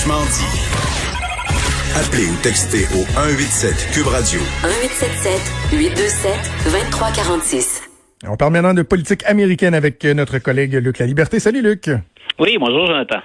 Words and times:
Franchement 0.00 0.24
dit. 0.32 0.60
Appelez 1.94 2.30
ou 2.30 2.36
textez 2.42 2.84
au 2.96 3.04
187 3.04 3.90
Cube 3.92 4.06
Radio. 4.06 4.40
1877 4.64 5.78
827 5.78 6.32
2346. 6.64 7.82
On 8.26 8.36
parle 8.38 8.52
maintenant 8.54 8.72
de 8.72 8.80
politique 8.80 9.22
américaine 9.26 9.74
avec 9.74 10.02
notre 10.04 10.38
collègue 10.38 10.72
Luc 10.72 11.00
La 11.00 11.04
Liberté. 11.04 11.38
Salut 11.38 11.60
Luc. 11.60 11.90
Oui, 12.38 12.56
bonjour 12.58 12.86
Jonathan. 12.86 13.18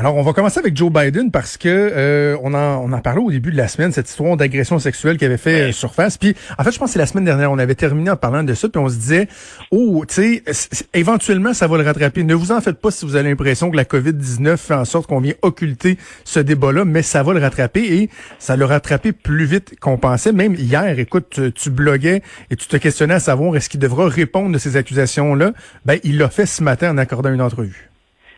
Alors, 0.00 0.14
on 0.14 0.22
va 0.22 0.32
commencer 0.32 0.60
avec 0.60 0.76
Joe 0.76 0.92
Biden 0.92 1.32
parce 1.32 1.56
que 1.56 1.66
euh, 1.68 2.36
on 2.44 2.54
en 2.54 2.84
on 2.84 2.92
en 2.92 3.00
parlait 3.00 3.20
au 3.20 3.32
début 3.32 3.50
de 3.50 3.56
la 3.56 3.66
semaine 3.66 3.90
cette 3.90 4.08
histoire 4.08 4.36
d'agression 4.36 4.78
sexuelle 4.78 5.18
qui 5.18 5.24
avait 5.24 5.38
fait 5.38 5.70
euh, 5.70 5.72
surface. 5.72 6.16
Puis, 6.16 6.36
en 6.56 6.62
fait, 6.62 6.70
je 6.70 6.78
pense 6.78 6.90
que 6.90 6.92
c'est 6.92 7.00
la 7.00 7.06
semaine 7.06 7.24
dernière, 7.24 7.50
on 7.50 7.58
avait 7.58 7.74
terminé 7.74 8.08
en 8.08 8.16
parlant 8.16 8.44
de 8.44 8.54
ça, 8.54 8.68
puis 8.68 8.80
on 8.80 8.88
se 8.88 8.94
disait, 8.94 9.26
oh, 9.72 10.04
tu 10.06 10.40
sais, 10.44 10.78
éventuellement, 10.94 11.52
ça 11.52 11.66
va 11.66 11.78
le 11.78 11.82
rattraper. 11.82 12.22
Ne 12.22 12.36
vous 12.36 12.52
en 12.52 12.60
faites 12.60 12.78
pas 12.78 12.92
si 12.92 13.06
vous 13.06 13.16
avez 13.16 13.28
l'impression 13.28 13.72
que 13.72 13.76
la 13.76 13.84
COVID 13.84 14.12
19 14.12 14.60
fait 14.60 14.74
en 14.74 14.84
sorte 14.84 15.08
qu'on 15.08 15.18
vient 15.18 15.34
occulter 15.42 15.98
ce 16.22 16.38
débat-là, 16.38 16.84
mais 16.84 17.02
ça 17.02 17.24
va 17.24 17.32
le 17.32 17.40
rattraper 17.40 17.80
et 17.80 18.10
ça 18.38 18.56
l'a 18.56 18.68
rattrapé 18.68 19.10
plus 19.10 19.46
vite 19.46 19.80
qu'on 19.80 19.98
pensait. 19.98 20.30
Même 20.30 20.54
hier, 20.54 20.96
écoute, 21.00 21.26
tu, 21.30 21.52
tu 21.52 21.70
bloguais 21.70 22.22
et 22.52 22.54
tu 22.54 22.68
te 22.68 22.76
questionnais 22.76 23.14
à 23.14 23.20
savoir 23.20 23.56
est-ce 23.56 23.68
qu'il 23.68 23.80
devra 23.80 24.08
répondre 24.08 24.52
de 24.52 24.58
ces 24.58 24.76
accusations-là. 24.76 25.54
Ben, 25.84 25.98
il 26.04 26.18
l'a 26.18 26.30
fait 26.30 26.46
ce 26.46 26.62
matin 26.62 26.92
en 26.92 26.98
accordant 26.98 27.32
une 27.32 27.42
entrevue. 27.42 27.87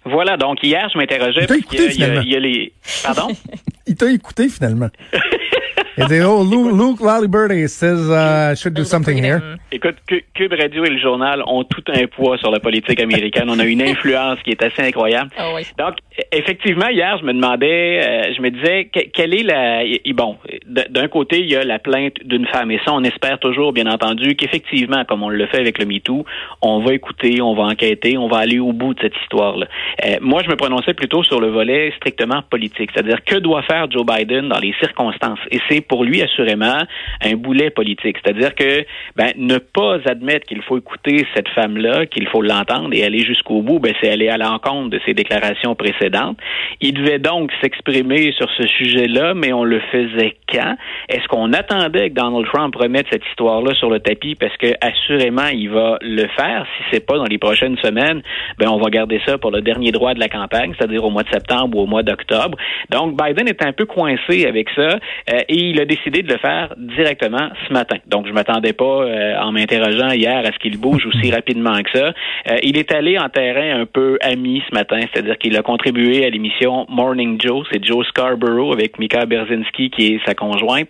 Voilà, 0.05 0.37
donc 0.37 0.62
hier, 0.62 0.89
je 0.93 0.98
m'interrogeais. 0.98 1.43
Il 1.43 1.47
t'a 1.47 1.56
écouté, 1.56 1.83
y 1.84 1.87
a- 1.87 1.91
finalement. 1.91 2.20
il 2.23 2.29
y 2.33 2.37
a 2.37 2.41
les. 2.41 2.73
Pardon? 3.03 3.29
Il 3.87 3.97
t'a 3.97 4.11
écouté 4.11 4.48
finalement. 4.48 4.89
Il 5.98 6.06
dit, 6.06 6.20
oh, 6.22 6.44
Luke, 6.44 6.72
Luke 6.72 7.00
Laliberty 7.00 7.69
says 7.69 8.08
uh, 8.08 8.52
I 8.52 8.55
should 8.56 8.74
do 8.74 8.84
something 8.84 9.19
here. 9.22 9.41
Écoute, 9.72 9.97
Cu- 10.08 10.24
Cube 10.34 10.52
Radio 10.58 10.84
et 10.84 10.91
le 10.91 10.98
journal 10.98 11.42
ont 11.47 11.64
tout 11.64 11.82
un 11.88 12.06
poids 12.06 12.38
sur 12.38 12.50
la 12.50 12.60
politique 12.60 13.00
américaine. 13.00 13.48
On 13.50 13.58
a 13.58 13.64
une 13.64 13.82
influence 13.82 14.38
qui 14.44 14.50
est 14.50 14.62
assez 14.62 14.82
incroyable. 14.82 15.30
Ah 15.36 15.48
oui. 15.55 15.62
Donc, 15.78 15.97
e- 16.19 16.22
effectivement, 16.32 16.88
hier, 16.88 17.19
je 17.20 17.24
me 17.27 17.32
demandais, 17.32 18.00
euh, 18.02 18.32
je 18.36 18.41
me 18.41 18.50
disais, 18.50 18.84
que- 18.86 19.08
quelle 19.12 19.34
est 19.34 19.42
la... 19.42 19.84
et- 19.84 20.00
Bon, 20.14 20.36
d'un 20.66 21.08
côté, 21.08 21.41
il 21.41 21.50
y 21.50 21.56
a 21.56 21.64
la 21.64 21.78
plainte 21.78 22.14
d'une 22.25 22.47
femme. 22.47 22.70
Et 22.70 22.80
ça, 22.84 22.92
on 22.92 23.02
espère 23.04 23.38
toujours, 23.38 23.72
bien 23.72 23.86
entendu, 23.86 24.34
qu'effectivement, 24.36 25.04
comme 25.06 25.22
on 25.22 25.28
le 25.28 25.47
fait 25.47 25.58
avec 25.58 25.78
le 25.78 25.86
MeToo, 25.86 26.25
on 26.62 26.80
va 26.80 26.92
écouter, 26.94 27.41
on 27.42 27.54
va 27.54 27.64
enquêter, 27.64 28.16
on 28.19 28.28
va 28.28 28.38
aller 28.38 28.58
au 28.58 28.72
bout 28.72 28.94
de 28.94 29.00
cette 29.00 29.16
histoire-là. 29.22 29.66
Euh, 30.06 30.16
moi, 30.20 30.42
je 30.44 30.50
me 30.50 30.56
prononçais 30.56 30.94
plutôt 30.94 31.22
sur 31.25 31.41
le 31.41 31.48
volet 31.48 31.92
strictement 31.97 32.42
politique. 32.48 32.91
C'est-à-dire, 32.94 33.25
que 33.25 33.36
doit 33.36 33.62
faire 33.62 33.91
Joe 33.91 34.04
Biden 34.04 34.48
dans 34.48 34.58
les 34.58 34.75
circonstances? 34.80 35.38
Et 35.50 35.58
c'est 35.69 35.80
pour 35.81 36.05
lui, 36.05 36.23
assurément, 36.23 36.78
un 37.23 37.34
boulet 37.34 37.70
politique. 37.70 38.17
C'est-à-dire 38.23 38.55
que 38.55 38.84
ben, 39.17 39.33
ne 39.36 39.59
pas 39.59 39.98
admettre 40.06 40.47
qu'il 40.47 40.62
faut 40.62 40.78
écouter 40.78 41.27
cette 41.34 41.48
femme-là, 41.50 42.06
qu'il 42.06 42.28
faut 42.28 42.42
l'entendre 42.42 42.91
et 42.92 43.05
aller 43.05 43.25
jusqu'au 43.25 43.62
bout, 43.62 43.78
ben, 43.78 43.95
c'est 44.00 44.11
aller 44.11 44.28
à 44.28 44.37
l'encontre 44.37 44.91
de 44.91 45.00
ses 45.05 45.14
déclarations 45.14 45.75
précédentes. 45.75 46.39
Il 46.81 46.95
devait 46.95 47.19
donc 47.19 47.50
s'exprimer 47.61 48.33
sur 48.33 48.48
ce 48.56 48.67
sujet-là, 48.67 49.34
mais 49.34 49.53
on 49.53 49.64
le 49.64 49.81
faisait 49.92 50.37
quand? 50.49 50.77
Est-ce 51.09 51.27
qu'on 51.28 51.53
attendait 51.53 52.10
que 52.10 52.15
Donald 52.15 52.47
Trump 52.47 52.75
remette 52.77 53.06
cette 53.10 53.25
histoire-là 53.31 53.75
sur 53.75 53.91
le 53.91 54.00
tapis 54.00 54.34
parce 54.34 54.56
que 54.56 54.69
assurément 54.81 55.49
il 55.53 55.71
va 55.71 55.99
le 56.00 56.27
faire? 56.37 56.66
Si 56.77 56.84
c'est 56.93 57.06
pas 57.06 57.16
dans 57.16 57.25
les 57.25 57.38
prochaines 57.38 57.77
semaines, 57.78 58.22
ben 58.59 58.69
on 58.69 58.78
va 58.78 58.91
garder 58.91 59.21
ça 59.27 59.38
pour 59.38 59.50
le 59.50 59.60
dernier 59.60 59.93
droit 59.93 60.15
de 60.15 60.21
la 60.21 60.28
campagne, 60.28 60.72
c'est-à-dire 60.77 61.04
au 61.04 61.10
mois 61.10 61.22
de 61.22 61.31
septembre 61.31 61.77
ou 61.78 61.83
au 61.83 61.87
mois 61.87 62.03
d'octobre. 62.03 62.56
Donc 62.91 63.21
Biden 63.21 63.49
est 63.49 63.65
un 63.65 63.72
peu 63.72 63.87
coincé 63.87 64.47
avec 64.47 64.69
ça 64.71 64.99
euh, 65.31 65.41
il 65.70 65.81
a 65.81 65.84
décidé 65.84 66.22
de 66.22 66.32
le 66.32 66.38
faire 66.38 66.75
directement 66.76 67.48
ce 67.66 67.72
matin. 67.72 67.97
Donc 68.06 68.26
je 68.26 68.32
m'attendais 68.32 68.72
pas 68.72 68.84
euh, 69.04 69.36
en 69.41 69.53
m'interrogeant 69.53 70.10
hier 70.12 70.38
à 70.38 70.53
ce 70.53 70.58
qu'il 70.58 70.76
bouge 70.78 71.06
aussi 71.06 71.31
rapidement 71.31 71.81
que 71.82 71.91
ça. 71.98 72.06
Euh, 72.50 72.56
il 72.62 72.76
est 72.76 72.92
allé 72.92 73.19
en 73.19 73.28
terrain 73.28 73.80
un 73.80 73.86
peu 73.86 74.19
ami 74.22 74.62
ce 74.69 74.75
matin, 74.75 75.00
c'est-à-dire 75.12 75.38
qu'il 75.38 75.56
a 75.56 75.62
contribué 75.62 76.25
à 76.25 76.30
l'émission 76.30 76.86
Morning 76.88 77.41
Joe, 77.41 77.66
c'est 77.70 77.84
Joe 77.84 78.06
Scarborough 78.09 78.72
avec 78.72 78.98
Mika 78.98 79.26
Berzinski 79.26 79.91
qui 79.91 80.06
est 80.14 80.20
sa 80.26 80.34
conjointe. 80.34 80.88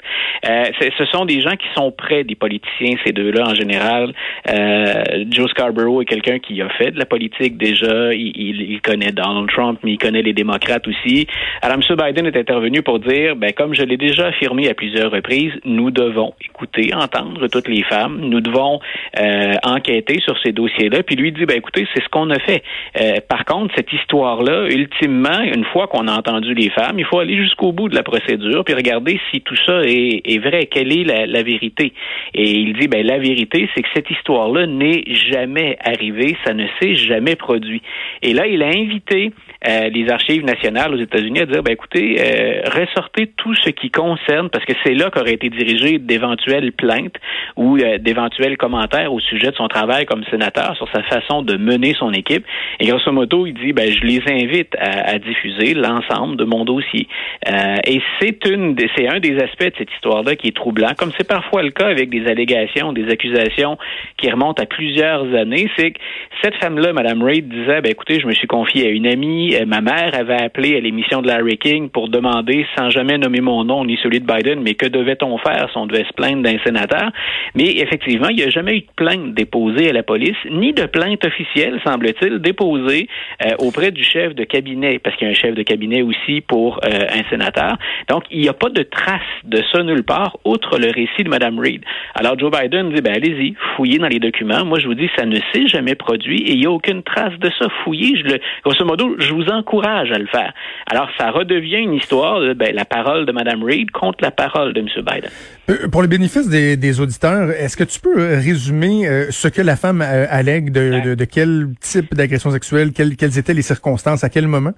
Euh, 0.49 0.65
ce 0.99 1.05
sont 1.07 1.25
des 1.25 1.41
gens 1.41 1.57
qui 1.57 1.67
sont 1.77 1.91
près 1.93 2.25
des 2.25 2.35
politiciens, 2.35 2.97
ces 3.05 3.13
deux-là 3.13 3.45
en 3.49 3.55
général. 3.55 4.13
Euh, 4.49 5.25
Joe 5.31 5.51
Scarborough 5.51 6.03
est 6.03 6.07
quelqu'un 6.07 6.39
qui 6.39 6.61
a 6.63 6.69
fait 6.71 6.91
de 6.93 6.99
la 6.99 7.05
politique 7.07 7.57
déjà. 7.59 8.13
Il, 8.15 8.33
il- 8.37 8.71
il 8.73 8.81
connaît 8.81 9.13
Donald 9.13 9.49
Trump, 9.51 9.79
mais 9.83 9.93
il 9.93 9.99
connaît 9.99 10.23
les 10.23 10.33
démocrates 10.33 10.87
aussi. 10.89 11.27
Alors, 11.63 11.77
M. 11.77 11.97
Biden 11.97 12.27
est 12.27 12.37
intervenu 12.37 12.83
pour 12.83 12.99
dire, 12.99 13.37
ben, 13.37 13.53
comme 13.53 13.75
je 13.75 13.83
l'ai 13.83 13.97
déjà 13.97 14.29
affirmé 14.29 14.69
à 14.71 14.75
plusieurs 14.75 15.11
reprises, 15.11 15.53
nous 15.65 15.91
devons 15.91 16.35
écouter, 16.41 16.93
entendre 16.95 17.49
toutes 17.49 17.69
les 17.69 17.83
femmes. 17.83 18.21
Nous 18.21 18.41
devons 18.41 18.81
euh, 19.19 19.55
enquêter 19.63 20.21
sur 20.21 20.39
ces 20.43 20.53
dossiers-là. 20.53 21.03
Puis 21.03 21.17
lui 21.17 21.33
dit, 21.33 21.45
ben, 21.45 21.57
écoutez, 21.57 21.87
c'est 21.95 22.03
ce 22.03 22.09
qu'on 22.09 22.31
a 22.31 22.39
fait. 22.39 22.63
Euh, 23.01 23.17
par 23.29 23.45
contre, 23.45 23.75
cette 23.77 23.93
histoire-là, 23.93 24.69
ultimement, 24.71 25.41
une 25.41 25.65
fois 25.65 25.89
qu'on 25.89 26.09
a 26.09 26.13
entendu 26.13 26.55
les 26.55 26.71
femmes, 26.71 26.99
il 26.99 27.05
faut 27.05 27.19
aller 27.19 27.37
jusqu'au 27.37 27.73
bout 27.73 27.89
de 27.89 27.95
la 27.95 28.03
procédure 28.03 28.65
puis 28.65 28.75
regarder 28.75 29.21
si 29.31 29.41
tout 29.41 29.57
ça 29.67 29.83
est, 29.85 30.39
vrai. 30.39 30.67
Quelle 30.67 30.93
est 30.97 31.05
la, 31.05 31.27
la 31.27 31.43
vérité? 31.43 31.93
Et 32.35 32.51
il 32.51 32.75
dit, 32.75 32.89
ben, 32.89 33.05
la 33.05 33.19
vérité, 33.19 33.69
c'est 33.75 33.83
que 33.83 33.89
cette 33.95 34.11
histoire-là 34.11 34.67
n'est 34.67 35.05
jamais 35.31 35.77
arrivée. 35.85 36.37
Ça 36.45 36.55
ne 36.55 36.67
s'est 36.81 36.95
jamais 36.95 37.37
produit. 37.37 37.83
Et 38.23 38.33
là, 38.33 38.47
il 38.47 38.63
a 38.63 38.69
invité 38.69 39.33
euh, 39.67 39.89
les 39.91 40.09
archives 40.11 40.45
nationales 40.45 40.95
aux 40.95 40.99
États-Unis 40.99 41.41
à 41.41 41.47
dire, 41.47 41.63
ben, 41.63 41.73
écoutez, 41.73 42.17
euh, 42.19 42.63
ressortez 42.65 43.29
tout 43.37 43.55
ce 43.55 43.71
qui 43.71 43.91
concerne, 43.91 44.49
parce 44.51 44.65
que 44.65 44.73
c'est 44.85 44.95
là 44.95 45.11
qu'auraient 45.11 45.35
été 45.35 45.51
dirigées 45.51 45.99
d'éventuelles 45.99 46.73
plaintes 46.73 47.17
ou 47.57 47.77
euh, 47.77 47.99
d'éventuels 47.99 48.57
commentaires 48.57 49.13
au 49.13 49.21
sujet 49.21 49.51
de 49.51 49.57
son 49.57 49.69
travail 49.69 50.07
comme 50.07 50.25
sénateur 50.31 50.75
sur 50.77 50.89
sa 50.93 51.03
façon 51.03 51.43
de 51.43 51.57
mener 51.57 51.95
son 51.95 52.13
équipe. 52.13 52.45
Et 52.79 52.87
grosso 52.87 53.13
modo, 53.13 53.47
il 53.47 53.55
dit, 53.55 53.73
ben, 53.73 53.91
je 53.91 54.01
les 54.01 54.23
invite 54.27 54.75
à, 54.79 55.11
à 55.11 55.19
diffuser 55.19 55.75
l'ensemble 55.75 56.37
de 56.37 56.45
mon 56.45 56.65
dossier. 56.65 57.07
Euh, 57.49 57.77
et 57.87 58.01
c'est 58.21 58.47
une, 58.49 58.77
c'est 58.97 59.09
un 59.09 59.21
des 59.21 59.37
aspects 59.43 59.65
de 59.65 59.75
cette 59.77 59.93
histoire-là 59.93 60.37
qui 60.37 60.49
est 60.49 60.57
troublant, 60.57 60.93
comme 60.97 61.11
c'est 61.17 61.29
parfois 61.29 61.63
le 61.63 61.71
cas 61.71 61.89
avec 61.89 62.09
des 62.09 62.27
allégations, 62.27 62.93
des 62.93 63.09
accusations 63.11 63.77
qui 64.17 64.31
remontent 64.31 64.63
à 64.63 64.67
plusieurs 64.67 65.35
années. 65.35 65.71
C'est 65.77 65.93
que 65.93 66.01
cette 66.43 66.55
femme-là, 66.57 66.93
Madame 66.93 67.23
Reid, 67.23 67.49
disait, 67.49 67.81
ben, 67.81 67.91
écoutez, 67.91 68.21
je 68.21 68.27
me 68.27 68.33
suis 68.33 68.47
confiée 68.47 68.87
à 68.87 68.91
une 68.91 69.07
amie. 69.07 69.50
Euh, 69.55 69.67
Ma 69.67 69.81
mère 69.81 70.15
avait 70.15 70.43
appelé 70.43 70.77
à 70.77 70.81
l'émission 70.81 71.23
de 71.23 71.29
Larry 71.29 71.59
King 71.59 71.91
pour 71.91 72.09
demander, 72.09 72.67
sans 72.77 72.91
jamais 72.91 73.19
nommer 73.19 73.41
mon 73.41 73.65
nom 73.65 73.85
ni 73.85 73.99
celui 74.03 74.21
de 74.21 74.27
Biden, 74.27 74.61
mais 74.63 74.75
que 74.75 74.87
devait-on 74.87 75.39
faire 75.39 75.69
si 75.71 75.77
on 75.77 75.87
devait 75.87 76.05
se 76.05 76.13
plaindre 76.13 76.43
d'un 76.43 76.59
sénateur? 76.65 77.11
Mais 77.55 77.79
effectivement, 77.79 78.29
il 78.29 78.37
n'y 78.37 78.43
a 78.43 78.51
jamais 78.51 78.77
eu 78.77 78.81
de 78.81 78.93
plainte 78.97 79.35
déposée 79.35 79.91
à 79.91 79.93
la 79.93 80.03
police, 80.03 80.37
ni 80.51 80.73
de 80.73 80.87
plainte 80.87 81.25
officielle, 81.25 81.81
semble-t-il, 81.85 82.39
déposée 82.39 83.09
euh, 83.45 83.55
auprès 83.59 83.91
du 83.91 84.05
chef 84.05 84.35
de 84.35 84.45
cabinet, 84.45 84.99
parce 84.99 85.17
qu'il 85.17 85.27
y 85.27 85.31
a 85.31 85.33
un 85.33 85.37
chef 85.37 85.55
de 85.55 85.63
cabinet 85.63 86.03
aussi 86.03 86.41
pour 86.41 86.81
euh, 86.85 86.89
un 86.89 87.29
sénateur. 87.31 87.77
Donc, 88.09 88.25
il 88.31 88.41
n'y 88.41 88.49
a 88.49 88.53
pas 88.53 88.71
de 88.71 88.83
trace 88.83 89.21
de 89.45 89.63
ça 89.73 89.83
nulle 89.83 90.05
part, 90.05 90.37
outre 90.45 90.79
le 90.79 90.91
récit 90.91 91.25
de 91.25 91.29
Mme 91.29 91.59
Reid. 91.59 91.83
Alors, 92.15 92.39
Joe 92.39 92.51
Biden 92.51 92.93
dit, 92.93 93.01
ben 93.01 93.15
allez-y, 93.15 93.55
fouillez 93.77 93.99
dans 93.99 94.09
les 94.09 94.19
documents. 94.19 94.65
Moi, 94.65 94.79
je 94.79 94.87
vous 94.87 94.95
dis, 94.95 95.09
ça 95.17 95.25
ne 95.25 95.37
s'est 95.53 95.67
jamais 95.67 95.95
produit 95.95 96.43
et 96.43 96.53
il 96.53 96.61
n'y 96.61 96.67
a 96.67 96.71
aucune 96.71 97.03
trace 97.03 97.39
de 97.39 97.51
ça. 97.59 97.67
Fouillez, 97.85 98.17
je 98.17 98.25
le, 98.25 98.41
grosso 98.65 98.85
modo, 98.85 99.17
encourage 99.49 100.11
à 100.11 100.19
le 100.19 100.27
faire. 100.27 100.53
Alors, 100.91 101.09
ça 101.19 101.31
redevient 101.31 101.79
une 101.79 101.95
histoire 101.95 102.41
de 102.41 102.53
ben, 102.53 102.75
la 102.75 102.85
parole 102.85 103.27
de 103.27 103.33
Mme 103.33 103.63
Reid 103.63 103.91
contre 103.91 104.19
la 104.23 104.31
parole 104.31 104.73
de 104.73 104.81
M. 104.81 104.87
Biden. 104.97 105.31
Euh, 105.71 105.89
Pour 105.89 106.03
le 106.03 106.09
bénéfice 106.09 106.49
des, 106.49 106.77
des 106.77 107.01
auditeurs, 107.01 107.51
est-ce 107.51 107.77
que 107.77 107.85
tu 107.85 108.01
peux 108.01 108.19
euh, 108.19 108.37
résumer 108.37 109.09
euh, 109.09 109.31
ce 109.31 109.49
que 109.49 109.63
la 109.63 109.77
femme 109.77 110.03
euh, 110.03 110.27
allègue 110.29 110.71
de, 110.71 111.01
de, 111.05 111.15
de 111.15 111.25
quel 111.25 111.69
type 111.81 112.15
d'agression 112.15 112.51
sexuelle, 112.51 112.93
quelles, 112.93 113.17
quelles 113.17 113.39
étaient 113.39 113.55
les 113.55 113.63
circonstances, 113.63 114.25
à 114.25 114.29
quel 114.29 114.47
moment? 114.47 114.73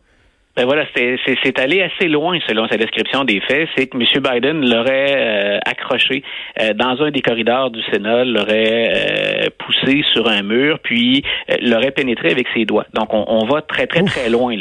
Ben 0.57 0.67
voilà, 0.67 0.85
c'est- 0.95 1.59
allé 1.59 1.83
assez 1.83 2.09
loin 2.09 2.39
selon 2.47 2.67
sa 2.69 2.77
description 2.77 3.25
des 3.25 3.41
faits. 3.41 3.69
C'est 3.77 3.87
que 3.87 3.97
M. 3.97 4.05
Biden 4.23 4.69
l'aurait 4.69 5.15
euh, 5.17 5.59
accroché 5.65 6.23
euh, 6.61 6.73
dans 6.75 7.01
un 7.03 7.11
des 7.11 7.21
corridors 7.21 7.71
du 7.71 7.81
Sénat, 7.91 8.25
l'aurait 8.25 8.91
euh, 8.95 9.49
poussé 9.59 10.03
sur 10.13 10.29
un 10.29 10.43
mur, 10.43 10.79
puis 10.83 11.23
l'aurait 11.63 11.91
pénétré 11.91 12.31
avec 12.31 12.47
ses 12.55 12.65
doigts. 12.65 12.87
Donc, 12.95 13.13
on, 13.15 13.25
on 13.29 13.47
va 13.47 13.63
très, 13.63 13.87
très, 13.87 14.03
très 14.03 14.29
loin. 14.29 14.55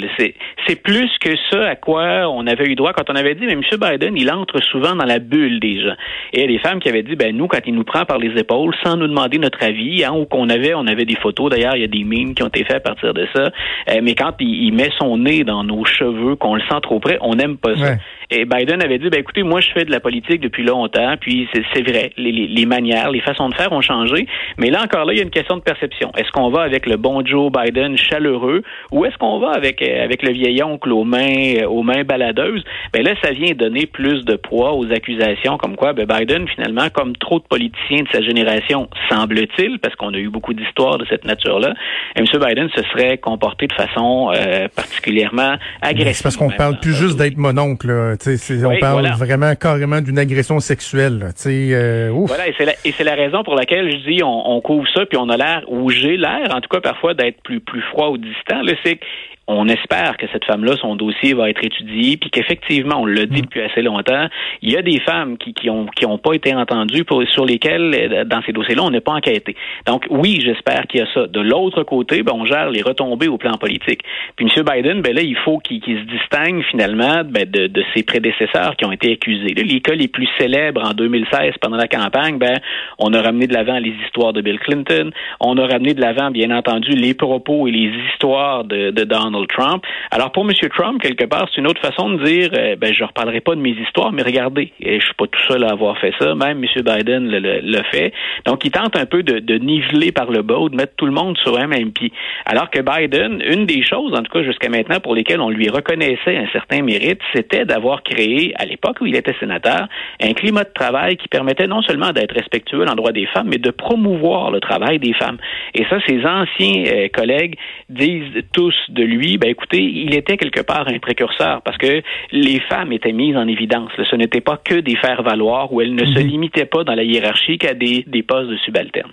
C'est 0.68 0.82
plus 0.82 1.10
que 1.20 1.32
ça 1.50 1.70
à 1.70 1.76
quoi 1.76 2.30
on 2.30 2.46
avait 2.48 2.66
eu 2.66 2.76
droit 2.76 2.94
quand 2.94 3.10
on 3.10 3.16
avait 3.16 3.36
dit, 3.36 3.46
mais 3.46 3.54
M. 3.54 3.62
Biden, 3.80 4.16
il 4.18 4.32
entre 4.32 4.62
souvent 4.62 4.96
dans 4.96 5.06
la 5.06 5.20
bulle 5.20 5.60
des 5.60 5.82
gens. 5.82 5.96
Et 6.34 6.40
il 6.40 6.42
y 6.42 6.44
a 6.44 6.48
des 6.48 6.60
femmes 6.60 6.80
qui 6.80 6.90
avaient 6.90 7.04
dit, 7.04 7.16
ben 7.16 7.36
nous, 7.36 7.48
quand 7.48 7.60
il 7.66 7.74
nous 7.74 7.84
prend 7.84 8.06
par 8.06 8.18
les 8.18 8.40
épaules, 8.40 8.74
sans 8.84 8.96
nous 8.98 9.08
demander 9.08 9.38
notre 9.38 9.64
avis, 9.64 10.04
hein, 10.04 10.14
ou 10.14 10.26
qu'on 10.26 10.50
avait, 10.50 10.74
on 10.74 10.88
avait 10.88 11.06
des 11.06 11.16
photos, 11.16 11.50
d'ailleurs, 11.50 11.76
il 11.76 11.82
y 11.82 11.86
a 11.86 11.88
des 11.88 12.04
memes 12.04 12.34
qui 12.34 12.44
ont 12.44 12.48
été 12.48 12.64
faits 12.64 12.78
à 12.78 12.80
partir 12.80 13.14
de 13.14 13.28
ça, 13.36 13.52
euh, 13.90 14.00
mais 14.02 14.16
quand 14.16 14.34
il, 14.40 14.72
met 14.72 14.90
son 14.98 15.18
nez 15.18 15.44
dans 15.44 15.64
nos 15.64 15.81
cheveux, 15.86 16.36
qu'on 16.36 16.56
le 16.56 16.62
sent 16.62 16.80
trop 16.82 17.00
près, 17.00 17.18
on 17.22 17.36
n'aime 17.36 17.58
pas 17.58 17.76
ça. 17.76 17.96
Et 18.34 18.46
Biden 18.46 18.82
avait 18.82 18.98
dit, 18.98 19.10
ben 19.10 19.20
écoutez, 19.20 19.44
moi 19.44 19.60
je 19.60 19.70
fais 19.74 19.84
de 19.84 19.92
la 19.92 20.00
politique 20.00 20.40
depuis 20.40 20.64
longtemps, 20.64 21.16
puis 21.20 21.50
c'est 21.74 21.82
vrai, 21.82 22.14
les, 22.16 22.32
les, 22.32 22.66
manières, 22.66 23.12
les 23.12 23.20
façons 23.20 23.50
de 23.50 23.54
faire 23.56 23.74
ont 23.74 23.82
changé, 23.82 24.26
mais 24.58 24.70
là 24.70 24.82
encore 24.82 25.04
là, 25.04 25.12
il 25.12 25.18
y 25.18 25.20
a 25.20 25.24
une 25.24 25.30
question 25.30 25.58
de 25.58 25.62
perception. 25.62 26.14
Est-ce 26.18 26.32
qu'on 26.32 26.50
va 26.50 26.62
avec 26.62 26.86
le 26.86 26.96
bon 26.96 27.26
Joe 27.26 27.52
Biden 27.52 27.98
chaleureux, 27.98 28.64
ou 28.92 29.04
est-ce 29.04 29.18
qu'on 29.18 29.40
va 29.40 29.50
avec 29.52 29.82
euh, 29.82 30.04
avec 30.04 30.24
le 30.24 30.32
vieil 30.32 30.64
oncle 30.64 30.94
aux 30.94 31.04
mains 31.04 31.56
euh, 31.60 31.68
aux 31.68 31.84
mains 31.84 32.06
baladeuses? 32.06 32.64
Ben 32.94 33.04
là, 33.04 33.16
ça 33.22 33.32
vient 33.32 33.54
donner 33.54 33.86
plus 33.86 34.24
de 34.24 34.38
poids 34.38 34.76
aux 34.76 34.90
accusations, 34.94 35.58
comme 35.58 35.76
quoi 35.76 35.92
ben 35.92 36.06
Biden 36.06 36.48
finalement, 36.48 36.90
comme 36.90 37.18
trop 37.18 37.40
de 37.40 37.46
politiciens 37.46 38.04
de 38.04 38.08
sa 38.14 38.22
génération, 38.22 38.90
semble-t-il, 39.10 39.80
parce 39.80 39.96
qu'on 39.96 40.14
a 40.14 40.18
eu 40.18 40.30
beaucoup 40.30 40.54
d'histoires 40.54 40.98
de 40.98 41.06
cette 41.10 41.26
nature-là, 41.26 41.74
M. 42.16 42.26
Biden 42.26 42.70
se 42.74 42.82
serait 42.84 43.18
comporté 43.18 43.68
de 43.68 43.74
façon 43.74 44.32
euh, 44.34 44.70
particulièrement 44.74 45.56
agressive. 45.82 46.14
C'est 46.14 46.24
parce 46.24 46.38
qu'on 46.38 46.50
parle 46.50 46.80
plus 46.80 46.94
juste 46.94 47.18
d'être 47.18 47.38
mononcle. 47.38 48.16
On 48.28 48.80
parle 48.80 49.08
vraiment 49.18 49.56
carrément 49.56 50.02
d'une 50.02 50.20
agression 50.20 50.60
sexuelle. 50.60 51.30
Euh, 51.46 52.12
voilà, 52.14 52.48
et 52.48 52.54
c'est 52.58 53.04
la, 53.04 53.16
raison 53.16 53.44
pour 53.44 53.56
laquelle 53.56 53.92
je 53.92 54.10
dis 54.10 54.24
on, 54.24 54.52
on 54.52 54.62
couvre 54.62 54.88
ça, 54.94 55.06
puis 55.06 55.18
on 55.18 55.30
a 55.30 55.38
l'air, 55.38 55.64
ou 55.68 55.90
j'ai 55.90 56.18
l'air, 56.18 56.50
en 56.54 56.62
tout 56.62 56.70
cas 56.70 56.82
parfois, 56.82 57.14
d'être 57.14 57.42
plus, 57.44 57.60
plus 57.60 57.82
froid 57.82 58.10
ou 58.10 58.18
distant. 58.18 58.62
C'est 58.84 59.00
on 59.48 59.68
espère 59.68 60.18
que 60.18 60.28
cette 60.32 60.46
femme-là, 60.46 60.76
son 60.78 60.96
dossier 60.96 61.34
va 61.34 61.50
être 61.50 61.64
étudié, 61.64 62.18
puis 62.18 62.30
qu'effectivement, 62.30 63.02
on 63.02 63.06
l'a 63.06 63.26
dit 63.26 63.42
mm. 63.42 63.46
depuis 63.46 63.62
assez 63.62 63.82
longtemps, 63.82 64.28
il 64.62 64.72
y 64.72 64.78
a 64.78 64.82
des 64.82 65.00
femmes 65.00 65.38
qui, 65.38 65.54
qui 65.54 65.70
ont 65.70 65.88
qui 65.88 66.06
ont 66.06 66.18
pas 66.18 66.34
été 66.34 66.54
entendues 66.54 67.04
pour, 67.04 67.24
sur 67.28 67.46
lesquelles, 67.46 67.94
euh, 67.94 68.24
dans 68.24 68.42
ces 68.44 68.54
dossiers-là, 68.54 68.84
on 68.84 68.92
n'est 68.92 69.02
pas 69.02 69.14
enquêté. 69.14 69.56
Donc 69.86 70.06
oui, 70.10 70.42
j'espère 70.44 70.88
qu'il 70.88 71.00
y 71.00 71.04
a 71.04 71.08
ça. 71.14 71.28
De 71.28 71.42
l'autre 71.42 71.84
côté, 71.84 72.24
ben, 72.24 72.34
on 72.36 72.46
gère 72.46 72.70
les 72.70 72.82
retombées 72.82 73.28
au 73.28 73.38
plan 73.38 73.58
politique. 73.58 74.02
Puis 74.36 74.46
M. 74.46 74.64
Biden, 74.64 75.02
ben 75.02 75.16
là, 75.16 75.22
il 75.22 75.36
faut 75.38 75.58
qu'il 75.58 75.82
se 75.82 76.06
distingue 76.06 76.64
finalement 76.70 77.24
ben, 77.26 77.50
de, 77.50 77.68
de, 77.68 77.84
ses 77.96 78.04
prédécesseurs 78.04 78.76
qui 78.78 78.86
ont 78.86 78.92
été 78.92 79.14
accusés. 79.14 79.54
Là, 79.54 79.64
les 79.64 79.82
cas 79.82 79.96
les 79.96 80.08
plus 80.08 80.30
célèbres 80.38 80.84
en 80.84 80.94
2016 80.94 81.56
pendant 81.62 81.78
la 81.78 81.88
campagne, 81.88 82.38
ben 82.38 82.60
on 83.00 83.14
a 83.14 83.22
ramené 83.22 83.48
de 83.48 83.54
l'avant 83.54 83.80
les 83.80 83.94
histoires 84.06 84.34
de 84.34 84.42
Bill 84.42 84.60
Clinton, 84.60 85.12
on 85.40 85.58
a 85.58 85.68
ramené 85.68 85.94
de 85.94 86.02
l'avant, 86.02 86.32
bien 86.32 86.52
entendu, 86.52 86.92
les 86.92 87.14
propos 87.14 87.68
et 87.68 87.72
les 87.72 87.92
histoires 88.12 88.64
de, 88.64 88.92
de 88.92 89.04
Donald 89.04 89.41
Trump. 89.48 89.84
Alors 90.12 90.32
pour 90.32 90.44
M. 90.44 90.54
Trump, 90.76 91.02
quelque 91.02 91.26
part, 91.26 91.48
c'est 91.54 91.62
une 91.62 91.68
autre 91.68 91.82
façon 91.82 92.10
de 92.12 92.24
dire, 92.24 92.50
euh, 92.58 92.76
ben 92.76 92.94
je 92.94 93.04
reparlerai 93.04 93.42
pas 93.42 93.56
de 93.56 93.62
mes 93.62 93.72
histoires, 93.72 94.12
mais 94.12 94.22
regardez, 94.22 94.72
et 94.80 95.00
je 95.00 95.06
suis 95.06 95.14
pas 95.16 95.28
tout 95.28 95.42
seul 95.48 95.64
à 95.64 95.72
avoir 95.72 95.98
fait 95.98 96.14
ça, 96.20 96.36
même 96.36 96.64
M. 96.64 96.84
Biden 96.84 97.30
le, 97.30 97.82
fait. 97.92 98.14
Donc 98.46 98.64
il 98.66 98.72
tente 98.72 98.96
un 98.96 99.06
peu 99.06 99.24
de, 99.24 99.58
niveler 99.58 100.12
par 100.12 100.32
le 100.32 100.42
bas 100.42 100.58
ou 100.58 100.70
de 100.70 100.76
mettre 100.76 100.94
tout 100.96 101.06
le 101.06 101.12
monde 101.12 101.38
sur 101.38 101.58
un 101.58 101.68
même 101.68 101.92
pied. 101.92 102.12
Alors 102.46 102.70
que 102.70 102.80
Biden, 102.80 103.42
une 103.46 103.66
des 103.66 103.84
choses, 103.84 104.14
en 104.14 104.24
tout 104.24 104.32
cas 104.32 104.44
jusqu'à 104.44 104.70
maintenant, 104.70 105.00
pour 105.00 105.16
lesquelles 105.16 105.42
on 105.42 105.50
lui 105.50 105.70
reconnaissait 105.70 106.38
un 106.38 106.48
certain 106.52 106.82
mérite, 106.82 107.20
c'était 107.34 107.66
d'avoir 107.66 108.04
créé, 108.04 108.54
à 108.58 108.66
l'époque 108.66 108.98
où 109.02 109.06
il 109.06 109.16
était 109.16 109.36
sénateur, 109.40 109.88
un 110.22 110.34
climat 110.34 110.64
de 110.64 110.74
travail 110.74 111.18
qui 111.18 111.28
permettait 111.28 111.68
non 111.68 111.82
seulement 111.82 112.12
d'être 112.12 112.34
respectueux 112.34 112.86
en 112.88 112.96
droit 112.96 113.12
des 113.12 113.26
femmes, 113.28 113.48
mais 113.50 113.58
de 113.58 113.72
promouvoir 113.72 114.52
le 114.52 114.60
travail 114.60 115.00
des 115.00 115.14
femmes. 115.14 115.38
Et 115.74 115.86
ça, 115.90 115.98
ses 116.08 116.26
anciens 116.26 116.84
euh, 116.88 117.08
collègues 117.14 117.56
disent 117.90 118.44
tous 118.54 118.76
de 118.90 119.04
lui 119.04 119.21
ben 119.38 119.50
écoutez, 119.50 119.82
il 119.82 120.14
était 120.16 120.38
quelque 120.38 120.62
part 120.62 120.88
un 120.88 121.00
précurseur 121.00 121.62
parce 121.62 121.78
que 121.78 122.02
les 122.32 122.60
femmes 122.62 122.92
étaient 122.92 123.12
mises 123.12 123.38
en 123.38 123.48
évidence. 123.48 123.92
Ce 124.10 124.16
n'était 124.16 124.42
pas 124.42 124.58
que 124.58 124.76
des 124.76 124.96
faire-valoir 124.96 125.72
où 125.74 125.82
elles 125.82 125.96
ne 125.96 126.06
se 126.06 126.20
mhm. 126.20 126.28
limitaient 126.28 126.66
pas 126.66 126.84
dans 126.84 126.96
la 126.96 127.04
hiérarchie 127.04 127.58
qu'à 127.58 127.74
des, 127.74 128.04
des 128.08 128.24
postes 128.24 128.50
de 128.50 128.58
subalternes. 128.58 129.12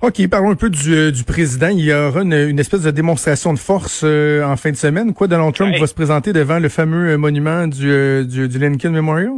OK, 0.00 0.28
parlons 0.28 0.50
un 0.50 0.54
peu 0.54 0.70
du, 0.70 0.94
euh, 0.94 1.10
du 1.10 1.24
président. 1.24 1.70
Il 1.70 1.80
y 1.80 1.92
aura 1.92 2.22
une, 2.22 2.58
espèce 2.60 2.82
de 2.82 2.92
démonstration 2.92 3.52
de 3.52 3.58
force 3.58 4.02
euh, 4.04 4.44
en 4.44 4.56
fin 4.56 4.70
de 4.70 4.76
semaine. 4.76 5.12
Quoi, 5.12 5.26
Donald 5.26 5.52
Trump 5.54 5.74
va 5.76 5.86
se 5.88 5.94
présenter 5.94 6.32
devant 6.32 6.60
le 6.60 6.68
fameux 6.68 7.14
euh, 7.14 7.18
monument 7.18 7.66
du, 7.66 8.24
du 8.24 8.58
Lincoln 8.58 8.92
Memorial? 8.92 9.32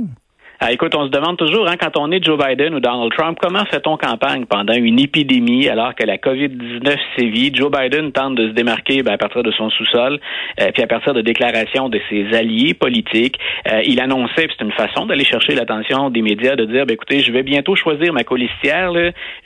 Ah, 0.63 0.73
écoute, 0.73 0.95
on 0.95 1.07
se 1.07 1.11
demande 1.11 1.39
toujours, 1.39 1.67
hein, 1.67 1.77
quand 1.81 1.97
on 1.97 2.13
est 2.13 2.23
Joe 2.23 2.39
Biden 2.39 2.75
ou 2.75 2.81
Donald 2.81 3.11
Trump, 3.17 3.39
comment 3.41 3.65
fait-on 3.65 3.97
campagne 3.97 4.45
pendant 4.45 4.75
une 4.75 5.01
épidémie 5.01 5.67
alors 5.71 5.95
que 5.95 6.05
la 6.05 6.19
COVID-19 6.19 6.99
sévit? 7.17 7.51
Joe 7.55 7.71
Biden 7.71 8.13
tente 8.13 8.35
de 8.35 8.49
se 8.49 8.53
démarquer 8.53 9.03
ben, 9.03 9.15
à 9.15 9.17
partir 9.17 9.43
de 9.43 9.51
son 9.53 9.71
sous-sol, 9.71 10.21
euh, 10.61 10.71
puis 10.75 10.83
à 10.83 10.87
partir 10.87 11.15
de 11.15 11.23
déclarations 11.23 11.89
de 11.89 11.99
ses 12.11 12.37
alliés 12.37 12.75
politiques. 12.75 13.39
Euh, 13.73 13.81
il 13.87 14.03
annonçait, 14.03 14.49
c'est 14.51 14.63
une 14.63 14.73
façon 14.73 15.07
d'aller 15.07 15.25
chercher 15.25 15.55
l'attention 15.55 16.11
des 16.11 16.21
médias, 16.21 16.57
de 16.57 16.67
dire, 16.67 16.85
ben, 16.85 16.93
écoutez, 16.93 17.21
je 17.21 17.33
vais 17.33 17.43
bientôt 17.43 17.75
choisir 17.75 18.13
ma 18.13 18.25
colistière. 18.25 18.93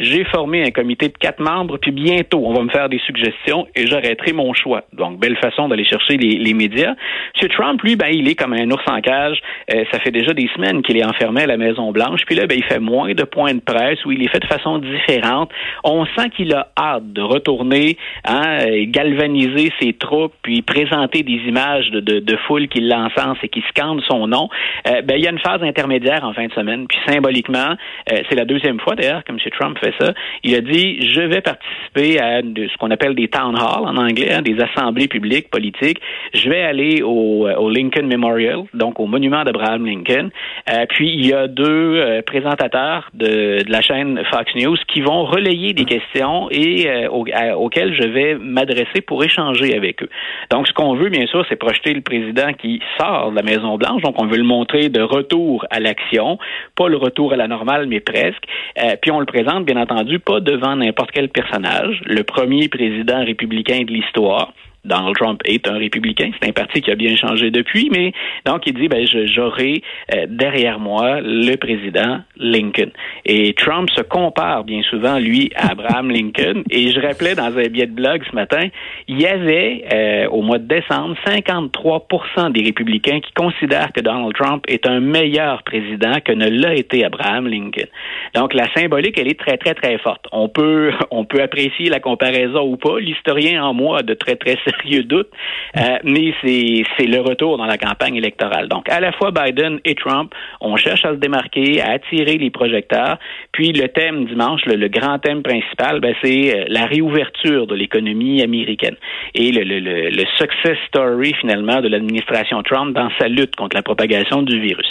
J'ai 0.00 0.25
formé 0.25 0.64
un 0.64 0.72
comité 0.72 1.06
de 1.06 1.17
quatre 1.17 1.38
membres, 1.38 1.78
puis 1.78 1.93
bientôt, 1.93 2.43
on 2.44 2.55
va 2.55 2.64
me 2.64 2.70
faire 2.70 2.88
des 2.88 2.99
suggestions 3.06 3.69
et 3.76 3.87
j'arrêterai 3.87 4.32
mon 4.32 4.52
choix. 4.52 4.82
Donc, 4.93 5.20
belle 5.20 5.37
façon 5.37 5.69
d'aller 5.69 5.84
chercher 5.84 6.17
les, 6.17 6.38
les, 6.38 6.55
médias. 6.55 6.96
M. 7.40 7.49
Trump, 7.50 7.81
lui, 7.82 7.94
ben, 7.94 8.08
il 8.12 8.28
est 8.28 8.34
comme 8.34 8.52
un 8.52 8.69
ours 8.72 8.82
en 8.88 9.00
cage. 9.00 9.38
Euh, 9.72 9.84
ça 9.93 10.00
fait 10.00 10.10
déjà 10.10 10.32
des 10.32 10.49
semaines 10.56 10.82
qu'il 10.82 10.96
est 10.96 11.04
enfermé 11.05 11.43
à 11.43 11.47
la 11.47 11.56
Maison 11.56 11.93
Blanche. 11.93 12.21
Puis 12.27 12.35
là, 12.35 12.47
ben, 12.47 12.56
il 12.56 12.65
fait 12.65 12.81
moins 12.81 13.12
de 13.15 13.25
points 13.25 13.55
de 13.55 13.61
presse 13.61 14.05
où 14.05 14.12
il 14.12 14.23
est 14.23 14.29
fait 14.29 14.41
de 14.41 14.47
façon 14.47 14.79
différente. 14.79 15.51
On 15.83 16.05
sent 16.06 16.31
qu'il 16.37 16.53
a 16.55 16.69
hâte 16.79 17.12
de 17.12 17.23
retourner, 17.23 17.97
hein, 18.25 18.59
galvaniser 18.87 19.73
ses 19.81 19.93
troupes, 19.93 20.35
puis 20.43 20.62
présenter 20.62 21.23
des 21.23 21.41
images 21.47 21.91
de, 21.91 22.01
de, 22.01 22.21
de 22.21 22.37
foule 22.47 22.69
qui 22.69 22.81
l'encensent 22.81 23.39
et 23.43 23.49
qui 23.49 23.62
scandent 23.69 24.03
son 24.09 24.27
nom. 24.27 24.49
Euh, 24.89 25.03
ben, 25.03 25.17
il 25.17 25.25
y 25.25 25.27
a 25.27 25.31
une 25.31 25.39
phase 25.39 25.62
intermédiaire 25.62 26.25
en 26.25 26.33
fin 26.33 26.47
de 26.47 26.53
semaine. 26.53 26.87
Puis 26.87 26.99
symboliquement, 27.06 27.77
euh, 28.12 28.19
c'est 28.29 28.37
la 28.37 28.45
deuxième 28.45 28.81
fois 28.81 28.95
d'ailleurs 28.95 29.25
que 29.25 29.33
M. 29.33 29.39
Trump 29.59 29.79
fait 29.79 29.95
ça. 30.01 30.12
Il 30.43 30.55
a 30.55 30.61
dit 30.61 31.09
je 31.09 31.21
vais 31.21 31.41
participer 31.41 32.21
à 32.21 32.41
ce 32.41 32.77
qu'on 32.79 32.91
appelle 32.91 33.15
des 33.15 33.29
town 33.29 33.55
halls 33.56 33.87
en 33.87 33.97
anglais, 33.97 34.33
hein, 34.33 34.43
des 34.43 34.56
assemblées 34.61 35.09
publiques 35.09 35.49
politiques. 35.51 36.01
Je 36.33 36.49
vais 36.49 36.62
aller 36.62 37.03
au, 37.03 37.49
au 37.49 37.71
Lincoln 37.71 38.06
Memorial, 38.06 38.65
donc 38.75 39.01
au 39.01 39.06
monument 39.06 39.45
d'Abraham 39.45 39.87
Lincoln. 39.87 40.31
Euh, 40.71 40.87
puis 40.94 41.11
il 41.12 41.26
y 41.26 41.32
a 41.32 41.49
deux 41.49 41.96
euh, 41.96 42.23
présentateurs 42.23 43.11
de, 43.14 43.64
de, 43.64 43.70
la 43.70 43.81
chaîne 43.81 44.23
Fox 44.31 44.55
News 44.55 44.76
qui 44.87 45.00
vont 45.00 45.25
relayer 45.25 45.73
des 45.73 45.85
questions 45.85 46.49
et 46.52 46.88
euh, 46.88 47.08
auxquelles 47.08 47.93
je 48.00 48.06
vais 48.06 48.37
m'adresser 48.37 49.00
pour 49.05 49.25
échanger 49.25 49.76
avec 49.76 50.05
eux. 50.05 50.08
Donc, 50.52 50.69
ce 50.69 50.73
qu'on 50.73 50.94
veut, 50.94 51.11
bien 51.11 51.26
sûr, 51.26 51.44
c'est 51.49 51.56
projeter 51.56 51.94
le 51.94 52.00
président 52.00 52.52
qui 52.52 52.81
sort 52.96 53.32
de 53.32 53.37
la 53.37 53.43
Maison 53.43 53.76
Blanche. 53.76 54.02
Donc, 54.02 54.23
on 54.23 54.26
veut 54.26 54.37
le 54.37 54.44
montrer 54.44 54.88
de 54.88 55.02
retour 55.02 55.67
à 55.70 55.81
l'action, 55.81 56.38
pas 56.76 56.87
le 56.87 56.96
retour 56.96 57.32
à 57.32 57.37
la 57.37 57.49
normale, 57.49 57.87
mais 57.88 57.99
presque. 57.99 58.44
Euh, 58.79 58.94
puis 59.02 59.11
on 59.11 59.19
le 59.19 59.26
présente, 59.26 59.64
bien 59.64 59.81
entendu, 59.81 60.20
pas 60.20 60.38
devant 60.38 60.76
n'importe 60.76 61.11
quel 61.11 61.29
personnage. 61.29 62.02
Le 62.06 62.23
premier 62.23 62.69
président 62.69 63.25
républicain 63.25 63.82
de 63.82 63.91
l'histoire. 63.91 64.53
Donald 64.84 65.17
Trump 65.17 65.41
est 65.44 65.67
un 65.69 65.79
républicain. 65.79 66.31
C'est 66.41 66.48
un 66.48 66.53
parti 66.53 66.81
qui 66.81 66.91
a 66.91 66.94
bien 66.94 67.17
changé 67.17 67.50
depuis, 67.50 67.88
mais 67.91 68.12
donc 68.44 68.67
il 68.67 68.74
dit 68.74 68.88
ben 68.88 69.06
j'aurai 69.26 69.82
euh, 70.14 70.26
derrière 70.29 70.79
moi 70.79 71.20
le 71.20 71.56
président 71.56 72.20
Lincoln. 72.36 72.91
Et 73.24 73.55
Trump 73.55 73.88
se 73.91 74.03
compare 74.03 74.64
bien 74.64 74.82
souvent 74.82 75.19
lui 75.19 75.50
à 75.56 75.72
Abraham 75.72 76.10
Lincoln. 76.14 76.62
Et 76.70 76.91
je 76.91 77.00
rappelais 77.00 77.34
dans 77.34 77.56
un 77.56 77.69
billet 77.69 77.86
de 77.86 77.93
blog 77.93 78.22
ce 78.29 78.34
matin, 78.34 78.69
il 79.08 79.20
y 79.20 79.26
avait 79.26 79.84
euh, 79.93 80.29
au 80.29 80.43
mois 80.43 80.58
de 80.58 80.67
décembre 80.67 81.17
53% 81.26 82.53
des 82.53 82.62
républicains 82.62 83.20
qui 83.20 83.32
considèrent 83.32 83.93
que 83.93 84.00
Donald 84.00 84.34
Trump 84.34 84.64
est 84.69 84.86
un 84.86 85.00
meilleur 85.00 85.62
président 85.62 86.20
que 86.24 86.32
ne 86.32 86.48
l'a 86.48 86.74
été 86.74 87.05
Abraham 87.05 87.46
Lincoln. 87.46 87.88
Donc 88.34 88.55
la 88.55 88.72
symbolique 88.74 89.19
elle 89.19 89.29
est 89.29 89.38
très 89.38 89.56
très 89.56 89.74
très 89.74 89.98
forte. 89.98 90.26
On 90.32 90.48
peut 90.48 90.93
on 91.10 91.24
peut 91.24 91.43
apprécier 91.43 91.88
la 91.88 92.00
comparaison 92.00 92.62
ou 92.62 92.76
pas. 92.76 92.98
L'historien 92.98 93.64
en 93.64 93.74
moi 93.74 94.00
a 94.00 94.03
de 94.03 94.14
très 94.14 94.36
très 94.36 94.56
sérieux 94.82 95.04
doute, 95.04 95.28
euh, 95.76 95.98
mais 96.04 96.32
c'est 96.43 97.06
le 97.06 97.20
retour 97.20 97.58
dans 97.58 97.66
la 97.66 97.78
campagne 97.78 98.16
électorale. 98.16 98.69
Donc, 98.69 98.88
à 98.88 99.00
la 99.00 99.12
fois 99.12 99.31
Biden 99.31 99.81
et 99.84 99.94
Trump, 99.94 100.32
on 100.60 100.76
cherche 100.76 101.04
à 101.04 101.10
se 101.10 101.19
démarquer, 101.19 101.81
à 101.81 101.93
attirer 101.93 102.38
les 102.38 102.50
projecteurs. 102.50 103.19
Puis 103.52 103.72
le 103.72 103.88
thème 103.88 104.26
dimanche, 104.26 104.62
le, 104.66 104.88
grand 104.88 105.19
thème 105.19 105.43
principal, 105.43 106.00
ben, 106.00 106.14
c'est 106.22 106.54
euh, 106.54 106.64
la 106.69 106.86
réouverture 106.86 107.66
de 107.66 107.74
l'économie 107.74 108.43
américaine 108.43 108.96
et 109.34 109.50
le, 109.50 109.62
le, 109.62 109.81
le 109.81 110.24
success 110.38 110.78
story 110.88 111.34
finalement 111.40 111.81
de 111.81 111.88
l'administration 111.88 112.62
Trump 112.62 112.94
dans 112.94 113.10
sa 113.19 113.28
lutte 113.28 113.56
contre 113.56 113.76
la 113.76 113.82
propagation 113.82 114.43
du 114.43 114.60
virus. 114.60 114.88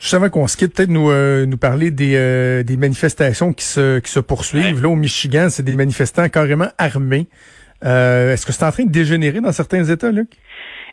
Juste 0.00 0.14
avant 0.14 0.30
qu'on 0.30 0.46
se 0.46 0.56
quitte, 0.56 0.74
peut-être 0.74 0.90
nous, 0.90 1.10
euh, 1.10 1.44
nous 1.44 1.56
parler 1.56 1.90
des, 1.90 2.62
des 2.64 2.76
manifestations 2.76 3.52
qui 3.52 3.64
se, 3.64 3.98
qui 3.98 4.10
se 4.10 4.20
poursuivent. 4.20 4.80
Là, 4.80 4.88
au 4.88 4.94
Michigan, 4.94 5.48
c'est 5.50 5.64
des 5.64 5.74
manifestants 5.74 6.28
carrément 6.28 6.68
armés. 6.78 7.26
Euh, 7.84 8.32
est-ce 8.32 8.46
que 8.46 8.52
c'est 8.52 8.64
en 8.64 8.72
train 8.72 8.84
de 8.84 8.90
dégénérer 8.90 9.40
dans 9.40 9.52
certains 9.52 9.84
États, 9.84 10.10
Luc? 10.10 10.30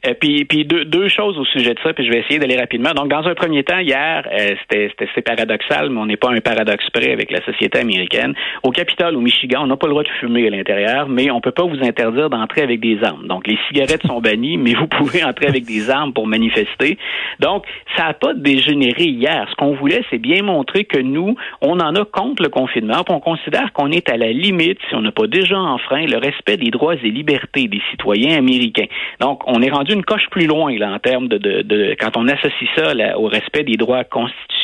Euh, 0.05 0.13
puis 0.13 0.45
deux, 0.65 0.85
deux 0.85 1.07
choses 1.07 1.37
au 1.37 1.45
sujet 1.45 1.73
de 1.73 1.79
ça, 1.83 1.93
puis 1.93 2.05
je 2.05 2.11
vais 2.11 2.19
essayer 2.19 2.39
d'aller 2.39 2.57
rapidement. 2.57 2.91
Donc, 2.91 3.09
dans 3.09 3.25
un 3.25 3.33
premier 3.33 3.63
temps, 3.63 3.79
hier, 3.79 4.27
euh, 4.31 4.55
c'était 4.61 4.93
c'est 5.13 5.21
paradoxal, 5.21 5.89
mais 5.89 5.99
on 5.99 6.05
n'est 6.05 6.17
pas 6.17 6.31
un 6.31 6.39
paradoxe 6.39 6.89
près 6.91 7.11
avec 7.11 7.31
la 7.31 7.43
société 7.43 7.79
américaine. 7.79 8.33
Au 8.63 8.71
Capitole, 8.71 9.15
au 9.15 9.21
Michigan, 9.21 9.61
on 9.63 9.67
n'a 9.67 9.77
pas 9.77 9.87
le 9.87 9.91
droit 9.91 10.03
de 10.03 10.09
fumer 10.19 10.47
à 10.47 10.49
l'intérieur, 10.49 11.07
mais 11.09 11.31
on 11.31 11.41
peut 11.41 11.51
pas 11.51 11.63
vous 11.63 11.81
interdire 11.83 12.29
d'entrer 12.29 12.61
avec 12.61 12.79
des 12.79 13.03
armes. 13.03 13.27
Donc, 13.27 13.47
les 13.47 13.57
cigarettes 13.67 14.05
sont 14.05 14.21
bannies, 14.21 14.57
mais 14.57 14.73
vous 14.73 14.87
pouvez 14.87 15.23
entrer 15.23 15.47
avec 15.47 15.65
des 15.65 15.89
armes 15.89 16.13
pour 16.13 16.27
manifester. 16.27 16.97
Donc, 17.39 17.65
ça 17.97 18.05
n'a 18.05 18.13
pas 18.13 18.33
dégénéré 18.33 19.05
hier. 19.05 19.47
Ce 19.49 19.55
qu'on 19.55 19.73
voulait, 19.75 20.03
c'est 20.09 20.19
bien 20.19 20.43
montrer 20.43 20.85
que 20.85 20.99
nous, 20.99 21.35
on 21.61 21.79
en 21.79 21.95
a 21.95 22.05
contre 22.05 22.43
le 22.43 22.49
confinement, 22.49 23.03
puis 23.03 23.13
on 23.13 23.19
considère 23.19 23.73
qu'on 23.73 23.91
est 23.91 24.09
à 24.09 24.17
la 24.17 24.31
limite, 24.31 24.79
si 24.89 24.95
on 24.95 25.01
n'a 25.01 25.11
pas 25.11 25.27
déjà 25.27 25.57
enfreint, 25.57 26.05
le 26.05 26.17
respect 26.17 26.57
des 26.57 26.69
droits 26.69 26.95
et 26.95 27.09
libertés 27.09 27.67
des 27.67 27.81
citoyens 27.91 28.37
américains. 28.37 28.87
Donc, 29.19 29.41
on 29.47 29.61
est 29.61 29.69
rendu 29.69 29.94
une 29.95 30.05
coche 30.05 30.27
plus 30.29 30.45
loin 30.45 30.77
là 30.77 30.91
en 30.91 30.99
termes 30.99 31.27
de, 31.27 31.37
de, 31.37 31.61
de 31.61 31.95
quand 31.99 32.17
on 32.17 32.27
associe 32.27 32.69
ça 32.75 32.93
au 33.17 33.27
respect 33.27 33.63
des 33.63 33.77
droits 33.77 34.03
constitutionnels. 34.03 34.54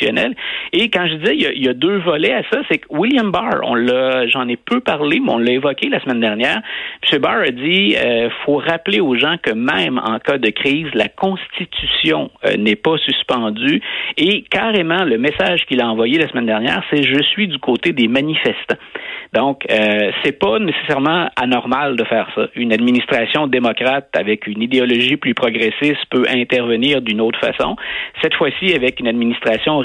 Et 0.74 0.89
quand 0.89 1.08
je 1.08 1.15
disais, 1.15 1.36
il 1.36 1.63
y 1.63 1.70
a, 1.70 1.74
deux 1.74 1.98
volets 2.00 2.34
à 2.34 2.43
ça, 2.51 2.62
c'est 2.70 2.79
que 2.79 2.88
William 2.89 3.31
Barr, 3.31 3.62
on 3.63 3.75
l'a, 3.75 4.27
j'en 4.27 4.48
ai 4.48 4.55
peu 4.55 4.79
parlé, 4.79 5.20
mais 5.20 5.31
on 5.31 5.38
l'a 5.38 5.51
évoqué 5.51 5.89
la 5.89 6.00
semaine 6.01 6.20
dernière. 6.20 6.62
M. 7.12 7.20
Barr 7.20 7.41
a 7.41 7.51
dit, 7.51 7.96
euh, 7.98 8.29
faut 8.46 8.58
rappeler 8.58 9.00
aux 9.00 9.15
gens 9.15 9.36
que 9.41 9.51
même 9.51 10.00
en 10.00 10.20
cas 10.20 10.38
de 10.38 10.50
crise, 10.50 10.88
la 10.93 11.08
Constitution 11.08 12.31
euh, 12.46 12.58
n'est 12.58 12.75
pas 12.75 12.98
suspendue. 12.98 13.81
Et 14.17 14.43
carrément, 14.43 15.03
le 15.03 15.17
message 15.17 15.65
qu'il 15.65 15.81
a 15.81 15.88
envoyé 15.88 16.17
la 16.17 16.27
semaine 16.29 16.46
dernière, 16.46 16.84
c'est 16.89 17.03
je 17.03 17.22
suis 17.24 17.48
du 17.48 17.60
côté 17.60 17.93
des 17.93 18.08
manifestants. 18.08 18.77
Donc, 19.34 19.65
euh, 19.72 20.12
c'est 20.24 20.38
pas 20.38 20.60
nécessairement 20.60 21.29
anormal 21.41 21.96
de 21.96 22.03
faire 22.03 22.27
ça. 22.36 22.48
Une 22.55 22.74
administration 22.74 23.48
démocrate 23.48 24.10
avec 24.13 24.46
une 24.46 24.62
idéologie 24.62 25.15
plus 25.15 25.34
progressiste 25.34 26.05
peut 26.10 26.25
intervenir 26.29 27.01
d'une 27.01 27.22
autre 27.22 27.39
façon. 27.39 27.77
Cette 28.22 28.34
fois-ci, 28.36 28.74
avec 28.74 29.00
une 29.00 29.08
administration 29.08 29.77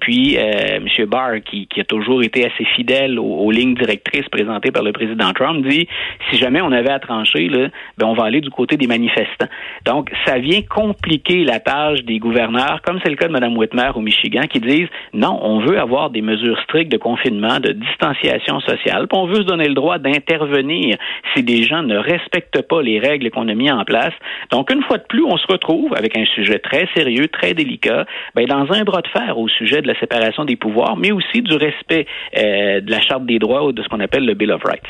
puis 0.00 0.36
euh, 0.38 0.76
M. 0.76 1.06
Barr, 1.06 1.40
qui, 1.44 1.66
qui, 1.66 1.80
a 1.80 1.84
toujours 1.84 2.22
été 2.22 2.44
assez 2.44 2.64
fidèle 2.76 3.18
aux, 3.18 3.50
lignes 3.50 3.74
directrices 3.74 4.28
présentées 4.30 4.70
par 4.70 4.82
le 4.82 4.92
président 4.92 5.32
Trump, 5.32 5.66
dit 5.66 5.86
si 6.30 6.38
jamais 6.38 6.60
on 6.60 6.72
avait 6.72 6.90
à 6.90 6.98
trancher, 6.98 7.48
là, 7.48 7.68
ben 7.98 8.06
on 8.06 8.14
va 8.14 8.24
aller 8.24 8.40
du 8.40 8.50
côté 8.50 8.76
des 8.76 8.86
manifestants. 8.86 9.48
Donc, 9.84 10.10
ça 10.26 10.38
vient 10.38 10.62
compliquer 10.62 11.44
la 11.44 11.60
tâche 11.60 12.02
des 12.02 12.18
gouverneurs, 12.18 12.80
comme 12.82 12.98
c'est 13.02 13.10
le 13.10 13.16
cas 13.16 13.26
de 13.26 13.32
Mme 13.32 13.56
Whitmer 13.56 13.90
au 13.94 14.00
Michigan, 14.00 14.42
qui 14.50 14.60
disent 14.60 14.88
non, 15.12 15.38
on 15.42 15.60
veut 15.60 15.78
avoir 15.78 16.10
des 16.10 16.22
mesures 16.22 16.60
strictes 16.62 16.90
de 16.90 16.98
confinement, 16.98 17.60
de 17.60 17.72
distanciation 17.72 18.60
sociale. 18.60 19.06
Puis 19.08 19.18
on 19.18 19.26
veut 19.26 19.42
se 19.42 19.46
donner 19.46 19.68
le 19.68 19.74
droit 19.74 19.98
d'intervenir 19.98 20.96
si 21.34 21.42
des 21.42 21.62
gens 21.62 21.82
ne 21.82 21.96
respectent 21.96 22.62
pas 22.62 22.82
les 22.82 22.98
règles 22.98 23.30
qu'on 23.30 23.48
a 23.48 23.54
mis 23.54 23.70
en 23.70 23.84
place. 23.84 24.14
Donc, 24.50 24.72
une 24.72 24.82
fois 24.82 24.98
de 24.98 25.04
plus, 25.04 25.24
on 25.24 25.36
se 25.36 25.46
retrouve 25.46 25.94
avec 25.96 26.16
un 26.16 26.24
sujet 26.26 26.58
très 26.58 26.88
sérieux, 26.94 27.28
très 27.28 27.54
délicat, 27.54 28.06
ben, 28.34 28.46
dans 28.46 28.72
un 28.72 28.84
bras 28.84 29.02
de 29.02 29.08
fer 29.08 29.21
au 29.36 29.48
sujet 29.48 29.82
de 29.82 29.86
la 29.86 29.98
séparation 29.98 30.44
des 30.44 30.56
pouvoirs, 30.56 30.96
mais 30.96 31.12
aussi 31.12 31.42
du 31.42 31.54
respect 31.54 32.06
euh, 32.36 32.80
de 32.80 32.90
la 32.90 33.00
Charte 33.00 33.26
des 33.26 33.38
droits 33.38 33.64
ou 33.64 33.72
de 33.72 33.82
ce 33.82 33.88
qu'on 33.88 34.00
appelle 34.00 34.24
le 34.26 34.34
Bill 34.34 34.52
of 34.52 34.62
Rights. 34.64 34.88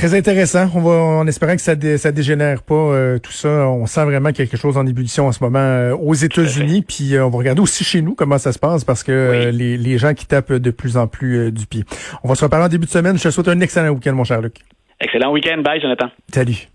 Très 0.00 0.14
intéressant. 0.14 0.66
On 0.74 0.80
va 0.80 0.92
en 0.92 1.26
espérant 1.26 1.54
que 1.54 1.60
ça 1.60 1.74
ne 1.74 1.96
ça 1.98 2.10
dégénère 2.10 2.62
pas 2.62 2.74
euh, 2.74 3.18
tout 3.18 3.32
ça. 3.32 3.68
On 3.68 3.84
sent 3.84 4.04
vraiment 4.04 4.32
quelque 4.32 4.56
chose 4.56 4.78
en 4.78 4.86
ébullition 4.86 5.26
en 5.26 5.32
ce 5.32 5.44
moment 5.44 5.58
euh, 5.58 5.94
aux 5.94 6.14
États-Unis. 6.14 6.82
Puis 6.82 7.14
euh, 7.14 7.26
on 7.26 7.28
va 7.28 7.36
regarder 7.36 7.60
aussi 7.60 7.84
chez 7.84 8.00
nous 8.00 8.14
comment 8.14 8.38
ça 8.38 8.52
se 8.52 8.58
passe 8.58 8.82
parce 8.82 9.02
que 9.02 9.50
les, 9.52 9.76
les 9.76 9.98
gens 9.98 10.14
qui 10.14 10.26
tapent 10.26 10.54
de 10.54 10.70
plus 10.70 10.96
en 10.96 11.06
plus 11.06 11.52
du 11.52 11.66
pied. 11.66 11.84
On 12.24 12.28
va 12.28 12.34
se 12.34 12.44
reparler 12.44 12.64
en 12.66 12.68
début 12.68 12.86
de 12.86 12.90
semaine. 12.90 13.18
Je 13.18 13.24
te 13.24 13.30
souhaite 13.30 13.48
un 13.48 13.60
excellent 13.60 13.90
week-end, 13.90 14.14
mon 14.14 14.24
cher 14.24 14.40
Luc. 14.40 14.54
Excellent 15.00 15.32
week-end. 15.32 15.60
Bye, 15.62 15.80
Jonathan. 15.80 16.06
Salut. 16.32 16.68